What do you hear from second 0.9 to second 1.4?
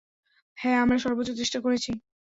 সর্বোচ্চ